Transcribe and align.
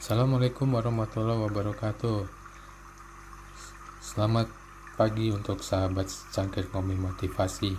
Assalamualaikum 0.00 0.72
warahmatullahi 0.72 1.44
wabarakatuh. 1.44 2.24
Selamat 4.00 4.48
pagi 4.96 5.28
untuk 5.28 5.60
sahabat 5.60 6.08
cangkir 6.32 6.72
komi 6.72 6.96
motivasi. 6.96 7.76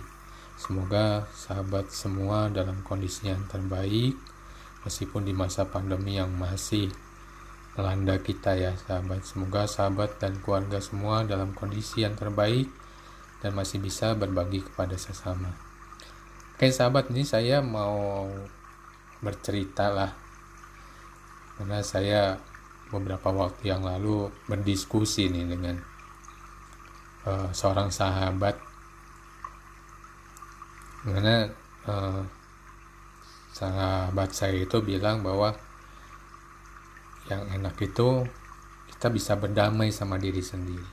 Semoga 0.54 1.26
sahabat 1.34 1.90
semua 1.90 2.46
dalam 2.46 2.78
kondisi 2.86 3.26
yang 3.26 3.42
terbaik 3.50 4.14
Meskipun 4.86 5.26
di 5.26 5.34
masa 5.34 5.66
pandemi 5.66 6.14
yang 6.14 6.30
masih 6.38 6.94
melanda 7.74 8.14
kita 8.22 8.54
ya 8.54 8.78
sahabat. 8.78 9.26
Semoga 9.26 9.66
sahabat 9.66 10.22
dan 10.22 10.38
keluarga 10.46 10.78
semua 10.78 11.26
dalam 11.26 11.50
kondisi 11.58 12.06
yang 12.06 12.14
terbaik 12.14 12.70
Dan 13.42 13.58
masih 13.58 13.82
bisa 13.82 14.14
berbagi 14.14 14.62
kepada 14.62 14.94
sesama. 14.94 15.58
Oke 16.54 16.70
sahabat 16.70 17.10
ini 17.10 17.26
saya 17.26 17.58
mau 17.66 18.30
bercerita 19.18 19.90
lah 19.90 20.21
karena 21.62 21.78
saya 21.78 22.42
beberapa 22.90 23.30
waktu 23.30 23.70
yang 23.70 23.86
lalu 23.86 24.26
berdiskusi 24.50 25.30
nih 25.30 25.46
dengan 25.46 25.78
uh, 27.22 27.54
seorang 27.54 27.86
sahabat. 27.86 28.58
Karena 31.06 31.46
uh, 31.86 32.26
sahabat 33.54 34.34
saya 34.34 34.58
itu 34.58 34.82
bilang 34.82 35.22
bahwa 35.22 35.54
yang 37.30 37.46
enak 37.46 37.78
itu 37.78 38.26
kita 38.90 39.06
bisa 39.14 39.38
berdamai 39.38 39.94
sama 39.94 40.18
diri 40.18 40.42
sendiri. 40.42 40.90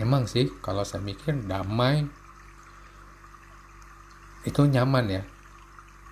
Emang 0.00 0.24
sih 0.24 0.48
kalau 0.64 0.80
saya 0.80 1.04
mikir 1.04 1.44
damai 1.44 2.08
itu 4.48 4.64
nyaman 4.64 5.12
ya 5.12 5.33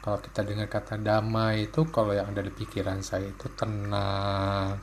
kalau 0.03 0.19
kita 0.19 0.43
dengar 0.43 0.67
kata 0.67 0.99
damai 0.99 1.71
itu 1.71 1.87
kalau 1.95 2.11
yang 2.11 2.35
ada 2.35 2.43
di 2.43 2.51
pikiran 2.51 2.99
saya 3.07 3.31
itu 3.31 3.47
tenang. 3.55 4.83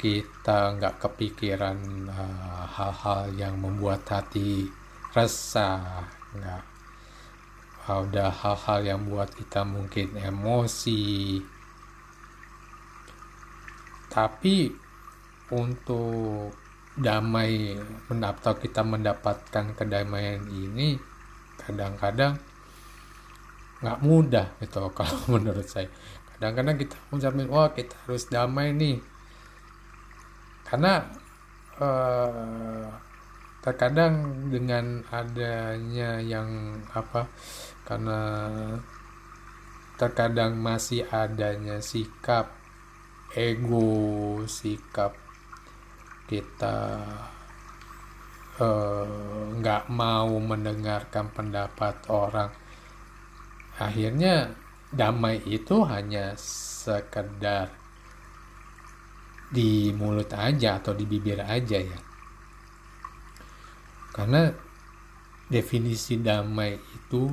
Kita 0.00 0.72
nggak 0.72 1.04
kepikiran 1.04 2.08
uh, 2.08 2.64
hal-hal 2.64 3.28
uh, 3.28 3.36
yang 3.36 3.60
membuat 3.60 4.08
hati 4.08 4.72
resah 5.12 6.08
nggak. 6.32 6.64
Ada 7.84 8.32
hal-hal 8.32 8.80
yang 8.88 9.00
buat 9.04 9.28
kita 9.36 9.68
mungkin 9.68 10.16
emosi. 10.16 11.36
Tapi 14.08 14.72
untuk 15.52 16.56
damai 16.96 17.76
atau 18.08 18.54
kita 18.56 18.80
mendapatkan 18.80 19.76
kedamaian 19.76 20.40
ini 20.48 20.96
kadang-kadang 21.60 22.51
nggak 23.82 23.98
mudah 24.00 24.46
gitu 24.62 24.86
kalau 24.96 25.18
menurut 25.28 25.66
saya. 25.66 25.90
Kadang-kadang 26.38 26.76
kita 26.78 26.96
mengucapkan 27.10 27.48
wah 27.50 27.68
kita 27.74 27.94
harus 28.06 28.24
damai 28.30 28.70
nih. 28.74 28.98
Karena 30.64 31.04
uh, 31.82 32.86
terkadang 33.62 34.50
dengan 34.50 35.06
adanya 35.14 36.18
yang 36.18 36.82
apa 36.90 37.30
karena 37.86 38.18
terkadang 39.94 40.58
masih 40.58 41.06
adanya 41.06 41.78
sikap 41.78 42.50
ego 43.38 44.42
sikap 44.50 45.14
kita 46.26 46.98
eh, 48.58 49.48
nggak 49.62 49.82
uh, 49.86 49.92
mau 49.94 50.32
mendengarkan 50.42 51.30
pendapat 51.30 52.02
orang 52.10 52.50
akhirnya 53.78 54.52
damai 54.92 55.40
itu 55.48 55.84
hanya 55.88 56.36
sekedar 56.36 57.72
di 59.52 59.92
mulut 59.92 60.32
aja 60.32 60.80
atau 60.80 60.96
di 60.96 61.04
bibir 61.04 61.40
aja 61.40 61.78
ya. 61.80 62.00
Karena 64.12 64.48
definisi 65.48 66.20
damai 66.20 66.76
itu 66.76 67.32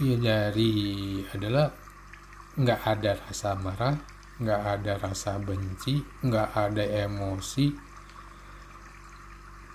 ya 0.00 0.16
dari 0.16 1.20
adalah 1.28 1.68
nggak 2.56 2.80
ada 2.84 3.12
rasa 3.20 3.52
marah 3.56 3.96
nggak 4.40 4.62
ada 4.80 4.92
rasa 4.96 5.36
benci 5.36 6.00
nggak 6.24 6.48
ada 6.56 6.84
emosi 7.04 7.89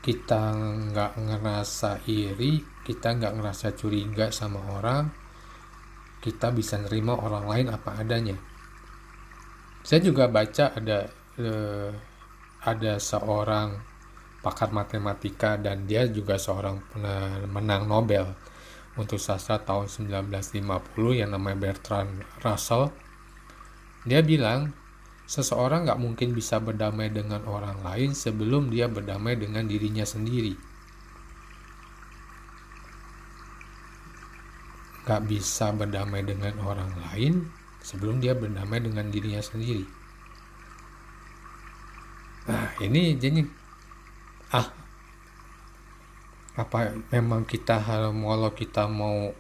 kita 0.06 0.54
nggak 0.94 1.18
ngerasa 1.18 2.06
iri 2.06 2.62
kita 2.86 3.18
nggak 3.18 3.42
ngerasa 3.42 3.74
curiga 3.74 4.30
sama 4.30 4.62
orang 4.78 5.26
kita 6.26 6.50
bisa 6.50 6.82
nerima 6.82 7.14
orang 7.14 7.46
lain 7.46 7.68
apa 7.70 8.02
adanya. 8.02 8.34
Saya 9.86 10.02
juga 10.02 10.26
baca 10.26 10.74
ada 10.74 11.06
eh, 11.38 11.94
ada 12.66 12.94
seorang 12.98 13.78
pakar 14.42 14.74
matematika 14.74 15.58
dan 15.62 15.86
dia 15.86 16.10
juga 16.10 16.42
seorang 16.42 16.82
menang 17.50 17.86
Nobel 17.86 18.26
untuk 18.98 19.22
sastra 19.22 19.62
tahun 19.62 19.86
1950 19.86 21.22
yang 21.22 21.30
namanya 21.30 21.70
Bertrand 21.70 22.26
Russell. 22.42 22.90
Dia 24.06 24.26
bilang 24.26 24.74
seseorang 25.26 25.90
nggak 25.90 26.02
mungkin 26.02 26.38
bisa 26.38 26.62
berdamai 26.62 27.10
dengan 27.10 27.42
orang 27.50 27.82
lain 27.82 28.14
sebelum 28.14 28.70
dia 28.70 28.86
berdamai 28.86 29.34
dengan 29.38 29.66
dirinya 29.66 30.06
sendiri. 30.06 30.54
Nggak 35.06 35.22
bisa 35.30 35.74
berdamai 35.74 36.22
dengan 36.26 36.54
orang 36.62 36.94
lain 37.10 37.50
sebelum 37.82 38.22
dia 38.22 38.34
berdamai 38.34 38.82
dengan 38.82 39.10
dirinya 39.10 39.42
sendiri. 39.42 39.86
Nah, 42.46 42.70
ini 42.78 43.18
jadi 43.18 43.42
ah 44.54 44.70
apa 46.56 46.94
memang 47.10 47.44
kita 47.44 47.82
harus 47.82 48.14
kalau 48.14 48.52
kita 48.54 48.84
mau 48.86 49.34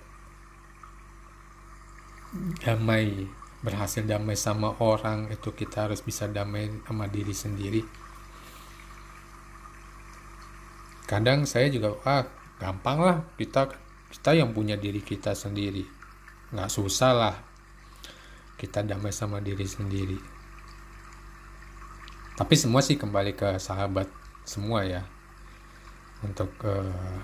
damai 2.59 3.29
berhasil 3.65 4.05
damai 4.05 4.37
sama 4.37 4.77
orang 4.77 5.33
itu 5.33 5.49
kita 5.49 5.89
harus 5.89 6.05
bisa 6.05 6.29
damai 6.29 6.69
sama 6.85 7.09
diri 7.09 7.33
sendiri. 7.33 7.81
Kadang 11.09 11.49
saya 11.49 11.73
juga 11.73 11.97
ah 12.05 12.29
gampang 12.61 13.01
lah 13.01 13.17
kita 13.33 13.73
kita 14.13 14.37
yang 14.37 14.53
punya 14.53 14.77
diri 14.77 15.01
kita 15.01 15.33
sendiri. 15.33 15.81
Nggak 16.53 16.69
susah 16.69 17.11
lah 17.17 17.35
kita 18.61 18.85
damai 18.85 19.09
sama 19.09 19.41
diri 19.41 19.65
sendiri. 19.65 20.17
Tapi 22.37 22.53
semua 22.53 22.85
sih 22.85 23.01
kembali 23.01 23.33
ke 23.33 23.57
sahabat 23.57 24.05
semua 24.45 24.85
ya 24.85 25.01
untuk 26.21 26.53
uh, 26.61 27.17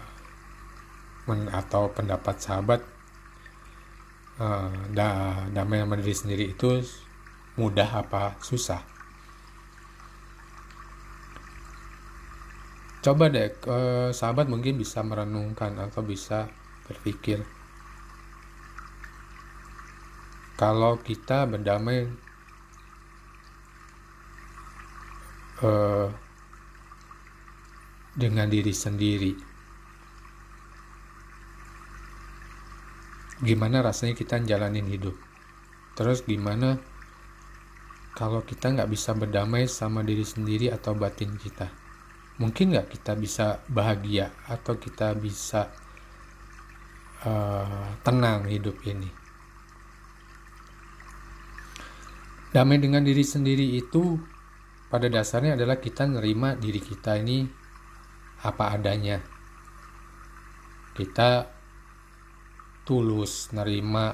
men 1.29 1.47
atau 1.53 1.93
pendapat 1.93 2.41
sahabat 2.41 2.81
uh, 4.41 4.73
da 4.89 5.09
damai 5.53 5.85
sama 5.85 5.95
diri 6.01 6.15
sendiri 6.17 6.45
itu 6.49 6.81
mudah 7.61 8.01
apa 8.01 8.41
susah? 8.41 8.81
Coba 13.01 13.29
deh 13.33 13.49
uh, 13.69 14.09
sahabat 14.13 14.49
mungkin 14.49 14.77
bisa 14.77 15.01
merenungkan 15.05 15.77
atau 15.77 16.01
bisa 16.01 16.49
berpikir. 16.89 17.41
Kalau 20.57 21.01
kita 21.01 21.49
berdamai 21.49 22.05
uh, 25.65 26.07
dengan 28.13 28.45
diri 28.45 28.69
sendiri 28.69 29.50
gimana 33.41 33.81
rasanya 33.81 34.13
kita 34.13 34.37
jalanin 34.45 34.85
hidup? 34.85 35.17
Terus 35.97 36.23
gimana 36.23 36.77
kalau 38.13 38.45
kita 38.45 38.69
nggak 38.71 38.89
bisa 38.89 39.17
berdamai 39.17 39.65
sama 39.65 40.05
diri 40.05 40.23
sendiri 40.23 40.69
atau 40.69 40.93
batin 40.93 41.35
kita? 41.35 41.67
Mungkin 42.37 42.73
nggak 42.73 42.87
kita 42.93 43.13
bisa 43.17 43.59
bahagia 43.67 44.31
atau 44.45 44.77
kita 44.77 45.13
bisa 45.17 45.73
uh, 47.25 47.97
tenang 48.05 48.45
hidup 48.47 48.77
ini? 48.87 49.09
Damai 52.51 52.83
dengan 52.83 53.01
diri 53.01 53.23
sendiri 53.23 53.79
itu 53.79 54.19
pada 54.91 55.07
dasarnya 55.07 55.55
adalah 55.55 55.79
kita 55.79 56.03
nerima 56.03 56.51
diri 56.59 56.83
kita 56.83 57.15
ini 57.15 57.47
apa 58.43 58.75
adanya. 58.75 59.23
Kita 60.91 61.60
tulus 62.91 63.55
nerima 63.55 64.11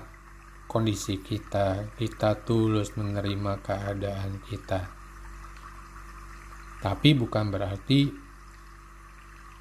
kondisi 0.70 1.18
kita, 1.18 1.98
kita 1.98 2.46
tulus 2.46 2.94
menerima 2.94 3.58
keadaan 3.66 4.38
kita. 4.46 4.86
Tapi 6.78 7.10
bukan 7.18 7.50
berarti 7.50 8.06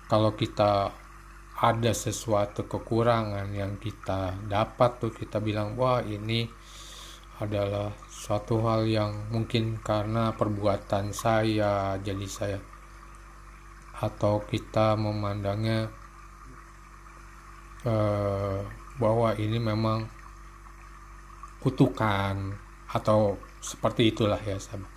kalau 0.05 0.37
kita 0.37 0.93
ada 1.57 1.93
sesuatu 1.97 2.69
kekurangan 2.69 3.49
yang 3.57 3.81
kita 3.81 4.37
dapat 4.45 5.01
tuh 5.01 5.17
kita 5.17 5.41
bilang 5.41 5.81
wah 5.81 6.05
ini 6.05 6.45
adalah 7.41 7.97
suatu 8.13 8.61
hal 8.69 8.85
yang 8.85 9.33
mungkin 9.33 9.81
karena 9.81 10.37
perbuatan 10.37 11.17
saya 11.17 11.97
jadi 12.05 12.27
saya 12.29 12.61
atau 13.97 14.45
kita 14.45 14.93
memandangnya 15.01 15.89
eh, 17.89 18.61
bahwa 18.97 19.37
ini 19.37 19.61
memang 19.61 20.09
kutukan 21.61 22.57
atau 22.93 23.37
seperti 23.61 24.15
itulah 24.15 24.39
ya 24.41 24.57
sahabat 24.57 24.89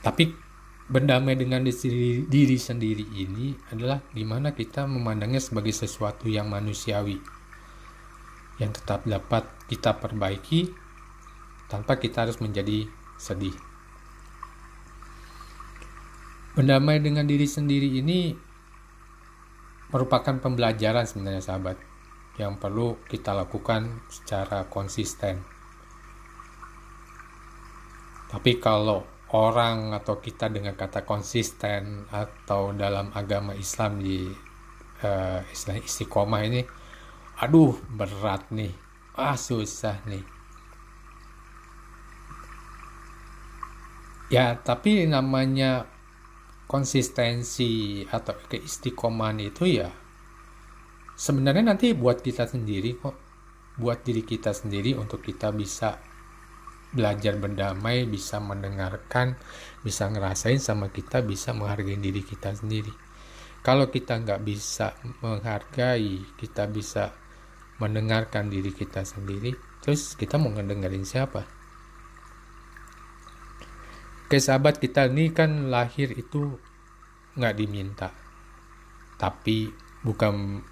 tapi 0.00 0.32
berdamai 0.90 1.36
dengan 1.36 1.62
diri, 1.62 2.26
diri 2.26 2.58
sendiri 2.58 3.04
ini 3.14 3.54
adalah 3.70 4.02
di 4.10 4.24
mana 4.24 4.56
kita 4.56 4.88
memandangnya 4.88 5.38
sebagai 5.38 5.70
sesuatu 5.70 6.26
yang 6.26 6.50
manusiawi 6.50 7.20
yang 8.58 8.72
tetap 8.74 9.04
dapat 9.06 9.46
kita 9.68 9.96
perbaiki 9.96 10.68
tanpa 11.70 11.96
kita 11.96 12.26
harus 12.26 12.42
menjadi 12.42 12.90
sedih. 13.16 13.54
Berdamai 16.58 16.98
dengan 16.98 17.24
diri 17.24 17.46
sendiri 17.46 17.88
ini 18.02 18.34
merupakan 19.94 20.36
pembelajaran 20.42 21.06
sebenarnya 21.06 21.40
sahabat 21.40 21.78
yang 22.40 22.56
perlu 22.56 23.04
kita 23.04 23.36
lakukan 23.36 24.08
secara 24.08 24.64
konsisten. 24.72 25.44
Tapi 28.32 28.56
kalau 28.56 29.04
orang 29.36 29.94
atau 29.94 30.18
kita 30.18 30.50
dengan 30.50 30.74
kata 30.74 31.06
konsisten 31.06 32.08
atau 32.10 32.74
dalam 32.74 33.14
agama 33.14 33.54
Islam 33.54 34.02
di 34.02 34.26
uh, 35.04 35.38
istilah 35.46 35.78
istiqomah 35.78 36.42
ini 36.46 36.62
aduh 37.40 37.78
berat 37.88 38.50
nih 38.50 38.74
ah 39.16 39.38
susah 39.38 40.02
nih 40.04 40.24
ya 44.34 44.58
tapi 44.58 45.06
namanya 45.06 45.86
konsistensi 46.70 48.02
atau 48.06 48.38
keistiqomahan 48.46 49.42
itu 49.42 49.82
ya 49.82 49.90
sebenarnya 51.20 51.76
nanti 51.76 51.92
buat 51.92 52.24
kita 52.24 52.48
sendiri 52.48 52.96
kok 52.96 53.12
buat 53.76 54.00
diri 54.00 54.24
kita 54.24 54.56
sendiri 54.56 54.96
untuk 54.96 55.20
kita 55.20 55.52
bisa 55.52 56.00
belajar 56.90 57.38
berdamai, 57.38 58.02
bisa 58.08 58.42
mendengarkan, 58.42 59.38
bisa 59.84 60.10
ngerasain 60.10 60.58
sama 60.58 60.90
kita, 60.90 61.22
bisa 61.22 61.54
menghargai 61.54 61.96
diri 61.96 62.20
kita 62.20 62.50
sendiri. 62.50 62.90
Kalau 63.62 63.92
kita 63.92 64.18
nggak 64.20 64.40
bisa 64.42 64.96
menghargai, 65.22 66.24
kita 66.34 66.66
bisa 66.66 67.14
mendengarkan 67.78 68.50
diri 68.50 68.74
kita 68.74 69.06
sendiri, 69.06 69.54
terus 69.80 70.18
kita 70.18 70.36
mau 70.36 70.50
ngedengerin 70.50 71.06
siapa? 71.06 71.46
Oke 74.26 74.38
sahabat 74.38 74.82
kita 74.82 75.08
ini 75.10 75.30
kan 75.30 75.70
lahir 75.70 76.10
itu 76.14 76.58
nggak 77.38 77.54
diminta, 77.54 78.10
tapi 79.16 79.70
bukan 80.02 80.62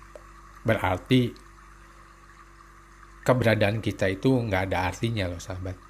berarti 0.68 1.32
keberadaan 3.24 3.80
kita 3.80 4.12
itu 4.12 4.28
nggak 4.28 4.68
ada 4.68 4.92
artinya 4.92 5.32
loh 5.32 5.40
sahabat 5.40 5.88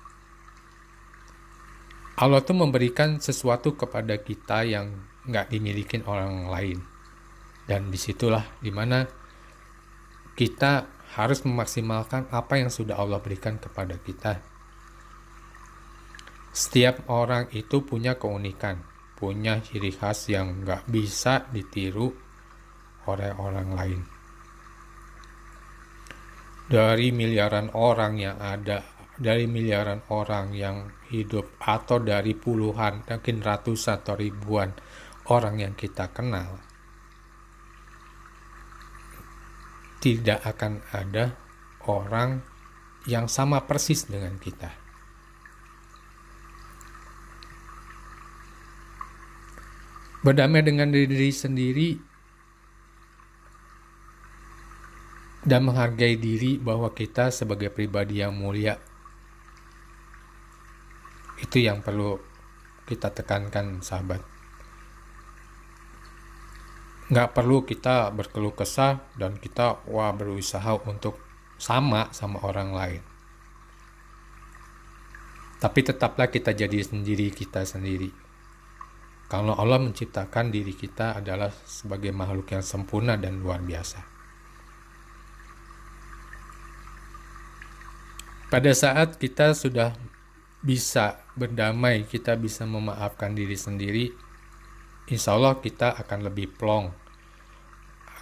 Allah 2.18 2.42
tuh 2.42 2.58
memberikan 2.58 3.22
sesuatu 3.22 3.78
kepada 3.78 4.18
kita 4.18 4.66
yang 4.66 4.90
nggak 5.22 5.54
dimiliki 5.54 6.02
orang 6.02 6.50
lain. 6.50 6.82
Dan 7.62 7.94
di 7.94 7.98
situlah 8.00 8.42
di 8.58 8.74
mana 8.74 9.06
kita 10.34 10.90
harus 11.14 11.46
memaksimalkan 11.46 12.26
apa 12.34 12.58
yang 12.58 12.74
sudah 12.74 12.98
Allah 12.98 13.22
berikan 13.22 13.62
kepada 13.62 13.94
kita. 14.02 14.42
Setiap 16.50 17.06
orang 17.06 17.54
itu 17.54 17.86
punya 17.86 18.18
keunikan, 18.18 18.82
punya 19.14 19.62
ciri 19.62 19.94
khas 19.94 20.26
yang 20.26 20.66
nggak 20.66 20.90
bisa 20.90 21.46
ditiru 21.54 22.10
oleh 23.06 23.30
orang 23.38 23.78
lain. 23.78 24.17
Dari 26.68 27.08
miliaran 27.16 27.72
orang 27.72 28.20
yang 28.20 28.36
ada 28.36 28.84
dari 29.18 29.50
miliaran 29.50 30.06
orang 30.14 30.54
yang 30.54 30.94
hidup 31.10 31.58
atau 31.58 31.98
dari 31.98 32.38
puluhan, 32.38 33.02
mungkin 33.02 33.42
ratusan 33.42 34.06
atau 34.06 34.14
ribuan 34.14 34.70
orang 35.26 35.58
yang 35.58 35.74
kita 35.74 36.14
kenal, 36.14 36.62
tidak 39.98 40.38
akan 40.46 40.78
ada 40.94 41.34
orang 41.90 42.46
yang 43.10 43.26
sama 43.26 43.66
persis 43.66 44.06
dengan 44.06 44.38
kita. 44.38 44.70
Berdamai 50.22 50.62
dengan 50.62 50.90
diri 50.94 51.30
sendiri 51.30 52.07
dan 55.48 55.64
menghargai 55.64 56.20
diri 56.20 56.60
bahwa 56.60 56.92
kita 56.92 57.32
sebagai 57.32 57.72
pribadi 57.72 58.20
yang 58.20 58.36
mulia. 58.36 58.76
Itu 61.40 61.56
yang 61.56 61.80
perlu 61.80 62.20
kita 62.84 63.08
tekankan 63.16 63.80
sahabat. 63.80 64.20
Nggak 67.08 67.32
perlu 67.32 67.64
kita 67.64 68.12
berkeluh 68.12 68.52
kesah 68.52 69.00
dan 69.16 69.40
kita 69.40 69.80
wah 69.88 70.12
berusaha 70.12 70.76
untuk 70.84 71.16
sama 71.56 72.12
sama 72.12 72.44
orang 72.44 72.70
lain. 72.76 73.02
Tapi 75.58 75.80
tetaplah 75.80 76.28
kita 76.28 76.52
jadi 76.52 76.84
sendiri 76.84 77.32
kita 77.32 77.64
sendiri. 77.64 78.12
Kalau 79.32 79.56
Allah 79.56 79.80
menciptakan 79.80 80.52
diri 80.52 80.76
kita 80.76 81.16
adalah 81.16 81.48
sebagai 81.64 82.12
makhluk 82.12 82.52
yang 82.52 82.64
sempurna 82.64 83.16
dan 83.16 83.40
luar 83.40 83.64
biasa 83.64 84.17
pada 88.48 88.72
saat 88.72 89.20
kita 89.20 89.52
sudah 89.52 89.92
bisa 90.64 91.20
berdamai, 91.36 92.08
kita 92.08 92.34
bisa 92.34 92.64
memaafkan 92.64 93.36
diri 93.36 93.54
sendiri, 93.54 94.10
insya 95.12 95.36
Allah 95.36 95.60
kita 95.60 95.94
akan 96.00 96.32
lebih 96.32 96.56
plong, 96.56 96.90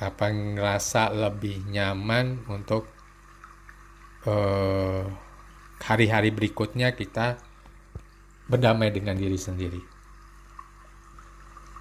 apa 0.03 0.27
ngerasa 0.29 1.15
lebih 1.15 1.65
nyaman 1.71 2.43
untuk 2.51 2.91
eh, 4.27 5.07
hari-hari 5.81 6.35
berikutnya 6.35 6.93
kita 6.93 7.39
berdamai 8.51 8.91
dengan 8.91 9.15
diri 9.15 9.39
sendiri. 9.39 9.83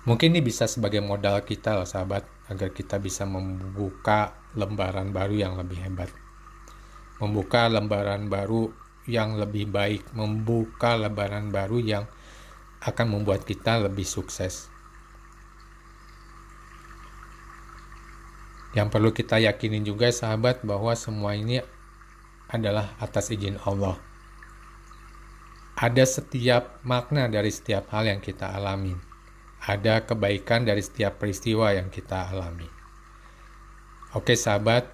Mungkin 0.05 0.37
ini 0.37 0.41
bisa 0.45 0.69
sebagai 0.69 1.01
modal 1.01 1.41
kita 1.41 1.81
loh 1.81 1.89
sahabat, 1.89 2.29
agar 2.53 2.69
kita 2.69 3.01
bisa 3.01 3.25
membuka 3.25 4.37
lembaran 4.53 5.09
baru 5.09 5.33
yang 5.33 5.53
lebih 5.57 5.81
hebat. 5.81 6.24
Membuka 7.21 7.71
lembaran 7.71 8.27
baru 8.27 8.71
yang 9.05 9.37
lebih 9.37 9.69
baik, 9.69 10.11
membuka 10.17 10.97
lebaran 10.97 11.53
baru 11.53 11.77
yang 11.79 12.05
akan 12.81 13.07
membuat 13.17 13.45
kita 13.45 13.81
lebih 13.81 14.05
sukses. 14.05 14.69
Yang 18.75 18.87
perlu 18.91 19.09
kita 19.15 19.39
yakini 19.39 19.79
juga 19.81 20.11
sahabat 20.11 20.61
bahwa 20.67 20.91
semua 20.99 21.31
ini 21.31 21.63
adalah 22.51 22.93
atas 22.99 23.31
izin 23.31 23.55
Allah. 23.63 23.95
Ada 25.75 26.03
setiap 26.03 26.83
makna 26.83 27.27
dari 27.31 27.51
setiap 27.51 27.87
hal 27.95 28.07
yang 28.11 28.19
kita 28.19 28.51
alami. 28.51 28.95
Ada 29.65 30.03
kebaikan 30.03 30.67
dari 30.67 30.83
setiap 30.83 31.17
peristiwa 31.19 31.71
yang 31.71 31.87
kita 31.87 32.31
alami. 32.31 32.67
Oke 34.15 34.35
sahabat, 34.39 34.87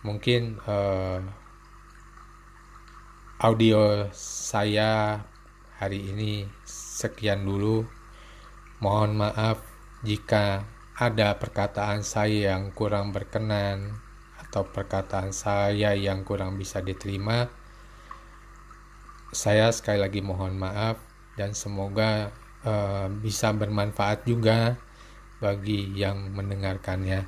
mungkin 0.00 0.56
uh, 0.64 1.20
audio 3.38 4.10
saya 4.18 5.22
hari 5.78 6.10
ini 6.10 6.42
sekian 6.66 7.46
dulu. 7.46 7.86
Mohon 8.82 9.22
maaf 9.22 9.62
jika 10.02 10.66
ada 10.98 11.38
perkataan 11.38 12.02
saya 12.02 12.54
yang 12.58 12.74
kurang 12.74 13.14
berkenan 13.14 13.94
atau 14.42 14.66
perkataan 14.66 15.30
saya 15.30 15.94
yang 15.94 16.26
kurang 16.26 16.58
bisa 16.58 16.82
diterima. 16.82 17.46
Saya 19.30 19.70
sekali 19.70 20.02
lagi 20.02 20.18
mohon 20.18 20.58
maaf 20.58 20.98
dan 21.38 21.54
semoga 21.54 22.34
uh, 22.66 23.06
bisa 23.22 23.54
bermanfaat 23.54 24.26
juga 24.26 24.74
bagi 25.38 25.94
yang 25.94 26.34
mendengarkannya. 26.34 27.22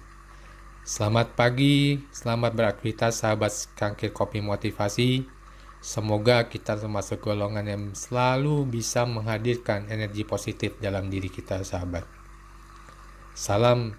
Selamat 0.82 1.38
pagi, 1.38 2.02
selamat 2.10 2.50
beraktivitas 2.58 3.22
sahabat 3.22 3.54
kangkir 3.78 4.10
kopi 4.10 4.42
motivasi. 4.42 5.38
Semoga 5.80 6.44
kita 6.44 6.76
termasuk 6.76 7.24
golongan 7.24 7.64
yang 7.64 7.84
selalu 7.96 8.68
bisa 8.68 9.08
menghadirkan 9.08 9.88
energi 9.88 10.28
positif 10.28 10.76
dalam 10.76 11.08
diri 11.08 11.32
kita, 11.32 11.64
sahabat. 11.64 12.04
Salam 13.32 13.96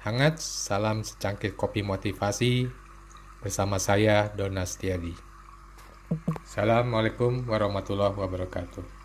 hangat, 0.00 0.40
salam 0.40 1.04
secangkir 1.04 1.52
kopi 1.52 1.84
motivasi 1.84 2.72
bersama 3.44 3.76
saya 3.76 4.32
Dona 4.32 4.64
Setiadi. 4.64 5.12
Assalamualaikum 6.48 7.44
warahmatullahi 7.44 8.16
wabarakatuh. 8.16 8.97